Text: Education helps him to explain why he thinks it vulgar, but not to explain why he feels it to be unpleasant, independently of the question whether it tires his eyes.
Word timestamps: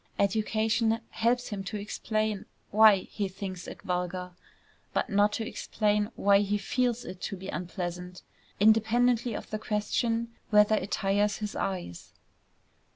Education 0.17 0.99
helps 1.11 1.49
him 1.49 1.63
to 1.65 1.77
explain 1.77 2.47
why 2.71 2.95
he 3.11 3.27
thinks 3.27 3.67
it 3.67 3.83
vulgar, 3.83 4.31
but 4.93 5.11
not 5.11 5.31
to 5.33 5.47
explain 5.47 6.09
why 6.15 6.39
he 6.39 6.57
feels 6.57 7.05
it 7.05 7.21
to 7.21 7.37
be 7.37 7.49
unpleasant, 7.49 8.23
independently 8.59 9.35
of 9.35 9.51
the 9.51 9.59
question 9.59 10.33
whether 10.49 10.73
it 10.73 10.89
tires 10.89 11.37
his 11.37 11.55
eyes. 11.55 12.13